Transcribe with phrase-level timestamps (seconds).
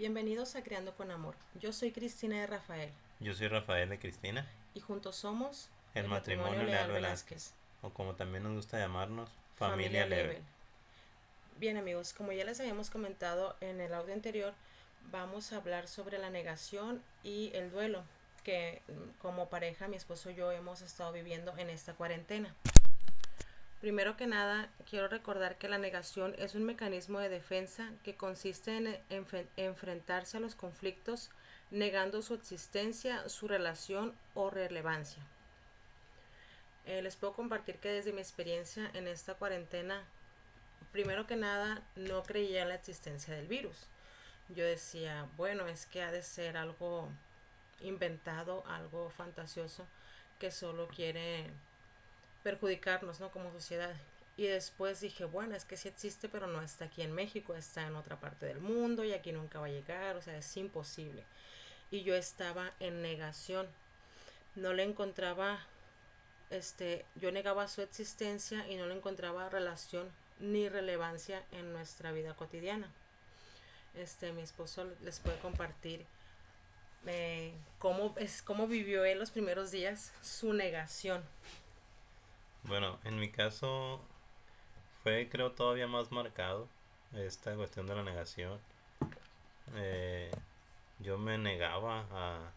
[0.00, 1.34] Bienvenidos a Creando con Amor.
[1.60, 2.90] Yo soy Cristina de Rafael.
[3.18, 4.50] Yo soy Rafael de Cristina.
[4.72, 7.52] Y juntos somos el, matrimonio, Leal Velázquez.
[7.82, 10.38] O como también nos gusta llamarnos, Familia, Level.
[11.58, 14.54] Bien amigos, como ya les habíamos comentado en el audio anterior,
[15.10, 18.02] vamos a hablar sobre la negación y el duelo
[18.42, 18.80] que
[19.20, 22.54] como pareja mi esposo y yo hemos estado viviendo en esta cuarentena.
[23.80, 28.76] Primero que nada, quiero recordar que la negación es un mecanismo de defensa que consiste
[28.76, 29.00] en,
[29.56, 31.30] enfrentarse a los conflictos
[31.70, 35.22] negando su existencia, su relación o relevancia.
[36.84, 40.04] Eh, les puedo compartir que desde mi experiencia en esta cuarentena,
[40.92, 43.86] primero que nada, no creía en la existencia del virus.
[44.50, 47.08] Yo decía, bueno, es que ha de ser algo
[47.80, 49.86] inventado, algo fantasioso,
[50.38, 51.50] que solo quiere
[52.42, 53.30] perjudicarnos, ¿no?
[53.30, 53.94] Como sociedad.
[54.36, 57.86] Y después dije, bueno, es que sí existe, pero no está aquí en México, está
[57.86, 61.24] en otra parte del mundo y aquí nunca va a llegar, o sea, es imposible.
[61.90, 63.66] Y yo estaba en negación.
[64.54, 65.66] No le encontraba,
[66.48, 72.34] este, yo negaba su existencia y no le encontraba relación ni relevancia en nuestra vida
[72.34, 72.90] cotidiana.
[73.94, 76.06] Este, mi esposo les puede compartir
[77.06, 81.22] eh, cómo, es, cómo vivió él los primeros días, su negación.
[82.64, 84.00] Bueno, en mi caso
[85.02, 86.68] fue creo todavía más marcado
[87.14, 88.58] esta cuestión de la negación.
[89.76, 90.30] Eh,
[91.00, 92.52] yo me negaba a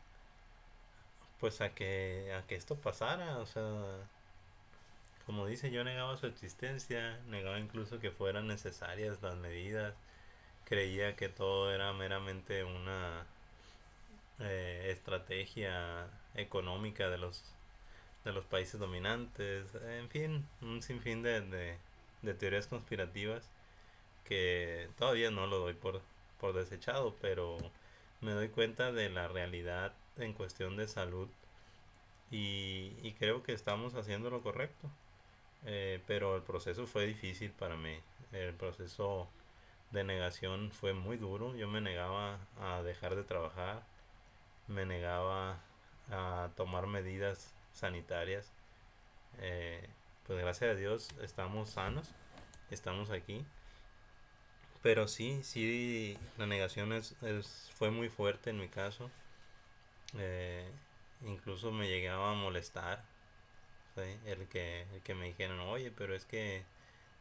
[1.40, 3.64] pues a que a que esto pasara, o sea,
[5.26, 9.94] como dice, yo negaba su existencia, negaba incluso que fueran necesarias las medidas,
[10.66, 13.26] creía que todo era meramente una
[14.40, 17.44] eh, estrategia económica de los
[18.26, 21.78] de los países dominantes, en fin, un sinfín de,
[22.22, 23.50] de, teorías conspirativas
[24.26, 26.02] que todavía no lo doy por,
[26.40, 27.58] por desechado, pero
[28.22, 31.28] me doy cuenta de la realidad en cuestión de salud
[32.32, 34.90] y, y creo que estamos haciendo lo correcto.
[35.66, 37.98] Eh, pero el proceso fue difícil para mí.
[38.32, 39.28] El proceso
[39.92, 41.56] de negación fue muy duro.
[41.56, 43.84] Yo me negaba a dejar de trabajar,
[44.68, 45.60] me negaba
[46.12, 48.52] a tomar medidas sanitarias.
[49.40, 49.88] Eh,
[50.26, 52.10] pues gracias a Dios estamos sanos,
[52.72, 53.46] estamos aquí.
[54.82, 57.16] Pero sí, sí, la negación es,
[57.76, 59.10] fue muy fuerte en mi caso.
[60.18, 60.70] Eh,
[61.26, 63.04] incluso me llegaba a molestar
[64.26, 66.64] el, que, el que me dijeron, oye, pero es que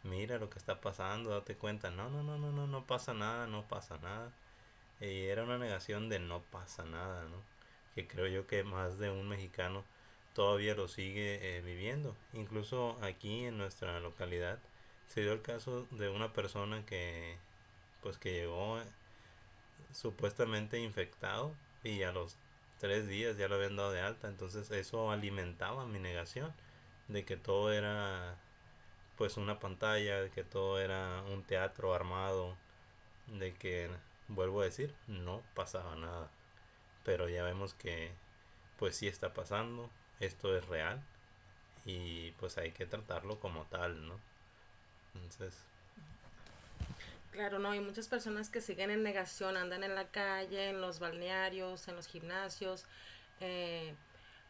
[0.02, 1.90] mira lo que está pasando, date cuenta.
[1.90, 4.32] No, no, no, no, no, no pasa nada, no pasa nada.
[5.00, 7.36] Y era una negación de no pasa nada, ¿no?
[7.94, 9.84] Que creo yo que más de un mexicano
[10.34, 12.16] todavía lo sigue eh, viviendo.
[12.32, 14.58] Incluso aquí en nuestra localidad
[15.08, 17.36] se dio el caso de una persona que
[18.02, 18.84] pues que llegó eh,
[19.92, 21.54] supuestamente infectado
[21.84, 22.36] y a los
[22.78, 24.28] tres días ya lo habían dado de alta.
[24.28, 26.52] Entonces eso alimentaba mi negación
[27.08, 28.36] de que todo era
[29.16, 32.56] pues una pantalla, de que todo era un teatro armado,
[33.26, 33.90] de que
[34.28, 36.30] vuelvo a decir, no pasaba nada.
[37.04, 38.12] Pero ya vemos que
[38.78, 39.90] pues sí está pasando,
[40.22, 41.00] esto es real
[41.84, 44.18] y pues hay que tratarlo como tal, ¿no?
[45.14, 45.54] Entonces...
[47.32, 50.98] Claro, no, hay muchas personas que siguen en negación, andan en la calle, en los
[50.98, 52.84] balnearios, en los gimnasios,
[53.40, 53.94] eh,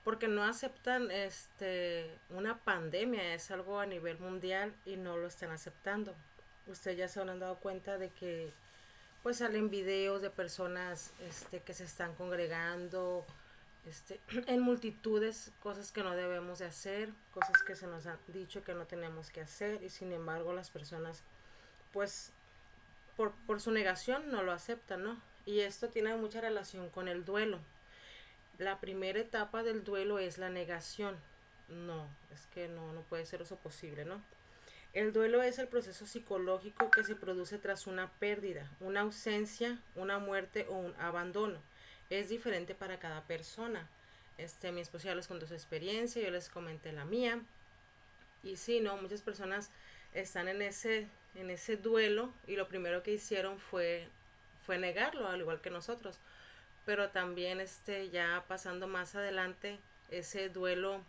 [0.03, 5.53] porque no aceptan este una pandemia, es algo a nivel mundial y no lo están
[5.53, 6.13] aceptando.
[6.67, 8.53] Ustedes ya se han dado cuenta de que
[9.23, 13.25] pues salen videos de personas este, que se están congregando,
[13.87, 18.63] este, en multitudes, cosas que no debemos de hacer, cosas que se nos han dicho
[18.63, 21.23] que no tenemos que hacer y sin embargo las personas
[21.93, 22.33] pues
[23.17, 25.21] por, por su negación no lo aceptan, ¿no?
[25.45, 27.59] Y esto tiene mucha relación con el duelo.
[28.59, 31.17] La primera etapa del duelo es la negación.
[31.69, 34.23] No, es que no, no puede ser eso posible, ¿no?
[34.95, 40.19] El duelo es el proceso psicológico que se produce tras una pérdida, una ausencia, una
[40.19, 41.59] muerte o un abandono
[42.19, 43.89] es diferente para cada persona.
[44.39, 47.41] Este, mi esposo ya les contó su experiencia, yo les comenté la mía.
[48.43, 49.71] Y sí, no, muchas personas
[50.13, 54.09] están en ese, en ese duelo y lo primero que hicieron fue,
[54.67, 56.19] fue negarlo, al igual que nosotros.
[56.85, 59.79] Pero también este, ya pasando más adelante,
[60.11, 61.01] ese duelo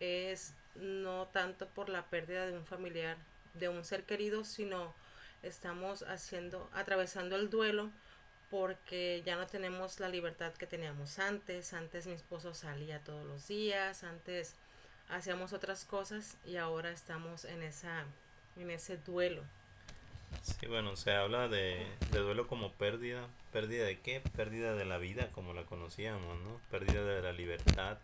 [0.00, 3.16] es no tanto por la pérdida de un familiar,
[3.54, 4.94] de un ser querido, sino
[5.42, 7.90] estamos haciendo, atravesando el duelo
[8.50, 11.72] porque ya no tenemos la libertad que teníamos antes.
[11.72, 14.54] Antes mi esposo salía todos los días, antes
[15.08, 18.04] hacíamos otras cosas y ahora estamos en esa
[18.56, 19.42] en ese duelo.
[20.42, 23.26] Sí, bueno, se habla de, de duelo como pérdida.
[23.52, 24.20] ¿Pérdida de qué?
[24.36, 26.60] Pérdida de la vida como la conocíamos, ¿no?
[26.70, 27.98] Pérdida de la libertad.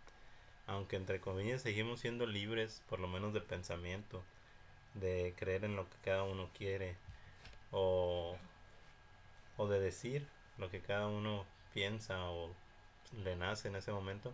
[0.67, 4.23] Aunque entre comillas seguimos siendo libres, por lo menos de pensamiento,
[4.95, 6.97] de creer en lo que cada uno quiere
[7.71, 8.37] o,
[9.57, 10.27] o de decir
[10.59, 12.51] lo que cada uno piensa o
[13.25, 14.33] le nace en ese momento.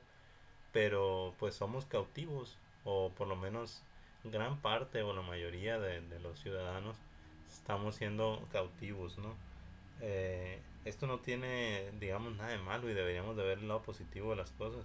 [0.73, 3.83] Pero pues somos cautivos, o por lo menos
[4.25, 6.97] gran parte o la mayoría de, los ciudadanos
[7.49, 9.35] estamos siendo cautivos, ¿no?
[10.01, 14.31] Eh, esto no tiene, digamos, nada de malo y deberíamos de ver el lado positivo
[14.31, 14.85] de las cosas.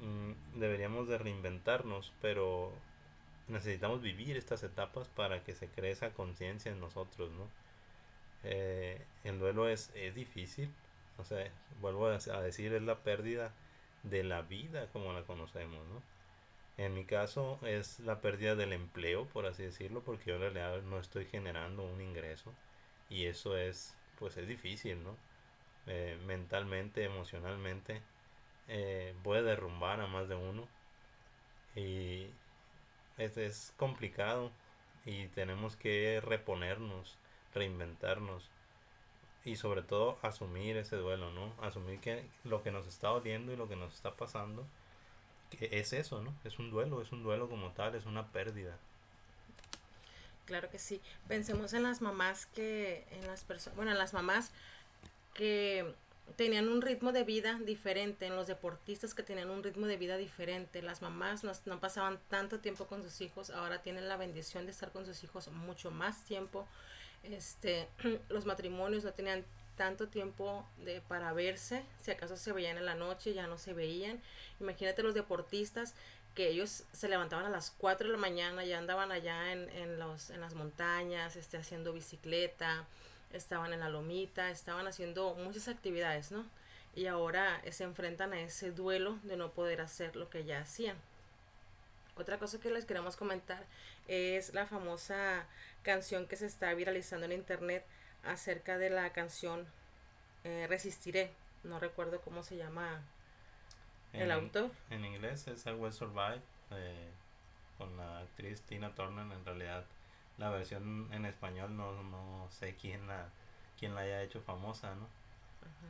[0.00, 2.72] Mm, deberíamos de reinventarnos, pero
[3.48, 7.48] necesitamos vivir estas etapas para que se cree esa conciencia en nosotros, ¿no?
[8.44, 10.70] Eh, el duelo es, es difícil,
[11.18, 11.50] o sea,
[11.80, 13.52] vuelvo a decir, es la pérdida
[14.02, 16.02] de la vida como la conocemos, ¿no?
[16.76, 20.82] En mi caso es la pérdida del empleo, por así decirlo, porque yo en realidad
[20.82, 22.52] no estoy generando un ingreso
[23.08, 25.16] y eso es, pues es difícil, ¿no?
[25.86, 28.02] Eh, mentalmente, emocionalmente,
[28.68, 30.68] eh, puede derrumbar a más de uno
[31.74, 32.26] y
[33.18, 34.52] es, es complicado
[35.04, 37.18] y tenemos que reponernos,
[37.54, 38.48] reinventarnos
[39.44, 41.52] y sobre todo asumir ese duelo, ¿no?
[41.62, 44.66] Asumir que lo que nos está doliendo y lo que nos está pasando
[45.60, 46.34] es eso, ¿no?
[46.44, 48.76] Es un duelo, es un duelo como tal, es una pérdida.
[50.46, 51.00] Claro que sí.
[51.28, 54.50] Pensemos en las mamás que, en las personas, bueno, en las mamás
[55.32, 55.94] que
[56.36, 60.16] tenían un ritmo de vida diferente, en los deportistas que tenían un ritmo de vida
[60.16, 60.82] diferente.
[60.82, 64.90] Las mamás no pasaban tanto tiempo con sus hijos, ahora tienen la bendición de estar
[64.90, 66.66] con sus hijos mucho más tiempo.
[67.24, 67.88] Este,
[68.28, 69.44] los matrimonios no tenían
[69.76, 73.72] tanto tiempo de, para verse, si acaso se veían en la noche, ya no se
[73.72, 74.20] veían.
[74.60, 75.94] Imagínate los deportistas
[76.34, 79.98] que ellos se levantaban a las 4 de la mañana, ya andaban allá en, en,
[79.98, 82.84] los, en las montañas, este, haciendo bicicleta,
[83.32, 86.44] estaban en la lomita, estaban haciendo muchas actividades, ¿no?
[86.96, 90.96] Y ahora se enfrentan a ese duelo de no poder hacer lo que ya hacían.
[92.16, 93.64] Otra cosa que les queremos comentar
[94.08, 95.46] es la famosa
[95.82, 97.84] canción que se está viralizando en internet
[98.24, 99.66] acerca de la canción
[100.44, 101.30] eh, Resistiré.
[101.64, 103.02] No recuerdo cómo se llama
[104.12, 104.70] el autor.
[104.90, 106.40] En inglés es I Will Survive,
[106.70, 107.10] eh,
[107.78, 109.24] con la actriz Tina Turner.
[109.36, 109.84] En realidad,
[110.38, 113.28] la versión en español no, no sé quién la,
[113.78, 115.08] quién la haya hecho famosa, ¿no?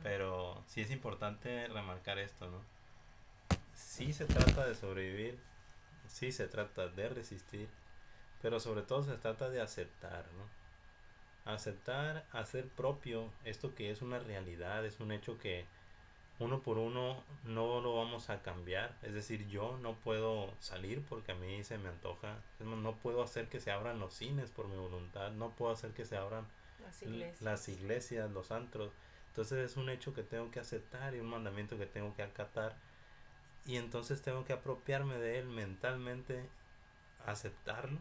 [0.03, 2.61] Pero sí es importante remarcar esto, ¿no?
[3.73, 5.37] Sí se trata de sobrevivir,
[6.07, 7.67] sí se trata de resistir,
[8.41, 10.65] pero sobre todo se trata de aceptar, ¿no?
[11.45, 15.65] aceptar, hacer propio esto que es una realidad, es un hecho que
[16.39, 18.93] uno por uno no lo vamos a cambiar.
[19.03, 22.35] Es decir, yo no puedo salir porque a mí se me antoja.
[22.59, 25.31] No puedo hacer que se abran los cines por mi voluntad.
[25.31, 26.45] No puedo hacer que se abran
[26.83, 28.91] las iglesias, las iglesias los antros.
[29.29, 32.75] Entonces es un hecho que tengo que aceptar y un mandamiento que tengo que acatar.
[33.65, 36.47] Y entonces tengo que apropiarme de él mentalmente,
[37.25, 37.99] aceptarlo,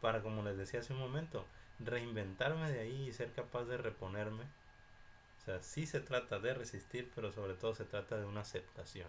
[0.00, 1.46] para como les decía hace un momento,
[1.78, 4.44] reinventarme de ahí y ser capaz de reponerme.
[4.44, 9.08] O sea, sí se trata de resistir, pero sobre todo se trata de una aceptación.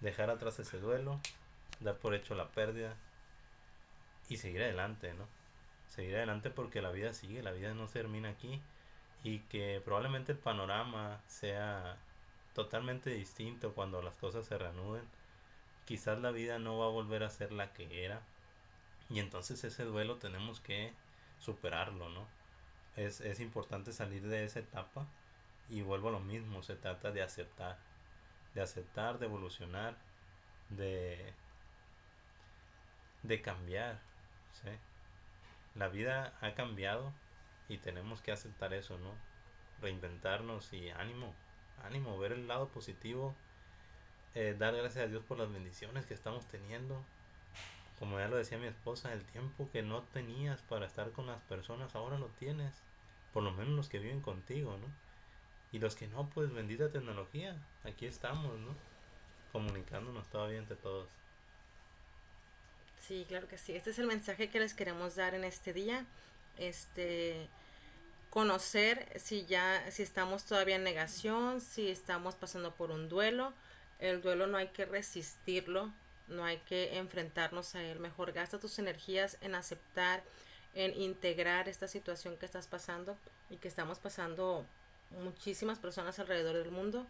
[0.00, 1.20] Dejar atrás ese duelo,
[1.80, 2.96] dar por hecho la pérdida
[4.28, 5.26] y seguir adelante, ¿no?
[5.88, 8.62] Seguir adelante porque la vida sigue, la vida no termina aquí
[9.24, 11.98] y que probablemente el panorama sea
[12.54, 15.04] totalmente distinto cuando las cosas se reanuden.
[15.84, 18.22] Quizás la vida no va a volver a ser la que era
[19.10, 20.94] y entonces ese duelo tenemos que
[21.38, 22.26] superarlo, ¿no?
[22.96, 25.06] Es, es importante salir de esa etapa
[25.68, 27.78] y vuelvo a lo mismo, se trata de aceptar,
[28.54, 29.96] de aceptar, de evolucionar,
[30.70, 31.34] de,
[33.22, 34.00] de cambiar,
[34.52, 34.70] ¿sí?
[35.74, 37.12] La vida ha cambiado
[37.68, 39.14] y tenemos que aceptar eso, ¿no?
[39.80, 41.34] Reinventarnos y ánimo,
[41.84, 43.34] ánimo, ver el lado positivo,
[44.34, 47.02] eh, dar gracias a Dios por las bendiciones que estamos teniendo,
[47.98, 51.40] como ya lo decía mi esposa, el tiempo que no tenías para estar con las
[51.42, 52.74] personas, ahora lo tienes.
[53.32, 54.86] Por lo menos los que viven contigo, ¿no?
[55.70, 57.56] Y los que no, pues bendita tecnología.
[57.84, 58.74] Aquí estamos, ¿no?
[59.52, 61.08] Comunicándonos todavía entre todos.
[63.00, 63.74] Sí, claro que sí.
[63.74, 66.04] Este es el mensaje que les queremos dar en este día.
[66.58, 67.48] Este
[68.32, 73.52] conocer si ya si estamos todavía en negación, si estamos pasando por un duelo.
[73.98, 75.92] El duelo no hay que resistirlo,
[76.28, 78.00] no hay que enfrentarnos a él.
[78.00, 80.24] Mejor gasta tus energías en aceptar,
[80.72, 83.18] en integrar esta situación que estás pasando
[83.50, 84.64] y que estamos pasando
[85.10, 87.06] muchísimas personas alrededor del mundo.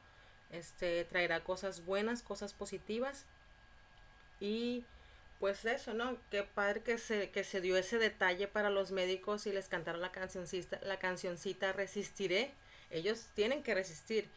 [0.51, 3.27] Este traerá cosas buenas, cosas positivas
[4.41, 4.85] y
[5.43, 6.19] pues eso, ¿no?
[6.31, 10.01] Qué padre que se, que se dio ese detalle para los médicos y les cantaron
[10.01, 12.53] la cancioncita, la cancioncita Resistiré.
[12.93, 14.29] Ellos tienen que resistir.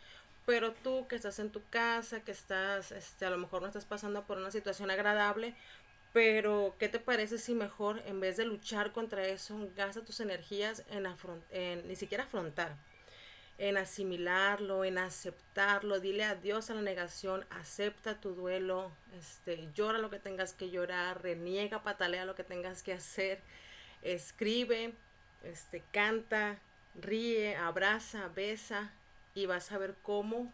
[0.47, 3.85] Pero tú que estás en tu casa, que estás, este, a lo mejor no estás
[3.85, 5.53] pasando por una situación agradable,
[6.11, 10.83] pero ¿qué te parece si mejor, en vez de luchar contra eso, gasta tus energías
[10.89, 11.05] en,
[11.51, 12.77] en ni siquiera afrontar,
[13.57, 20.09] en asimilarlo, en aceptarlo, dile adiós a la negación, acepta tu duelo, este, llora lo
[20.09, 23.39] que tengas que llorar, reniega, patalea lo que tengas que hacer,
[24.01, 24.93] escribe,
[25.43, 26.59] este, canta,
[26.95, 28.91] ríe, abraza, besa
[29.33, 30.51] y vas a ver cómo,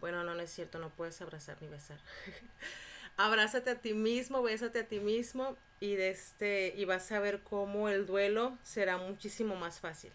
[0.00, 1.98] bueno, no, no es cierto, no puedes abrazar ni besar.
[3.16, 7.42] Abrázate a ti mismo, bésate a ti mismo y, de este, y vas a ver
[7.42, 10.12] cómo el duelo será muchísimo más fácil.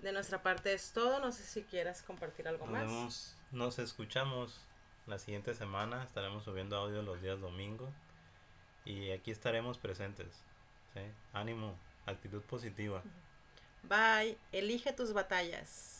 [0.00, 1.20] De nuestra parte es todo.
[1.20, 3.36] No sé si quieras compartir algo más.
[3.50, 4.60] nos escuchamos
[5.06, 6.04] la siguiente semana.
[6.04, 7.88] Estaremos subiendo audio los días domingo.
[8.84, 10.28] Y aquí estaremos presentes.
[11.32, 11.76] Ánimo,
[12.06, 13.02] actitud positiva.
[13.82, 14.36] Bye.
[14.52, 15.97] Elige tus batallas.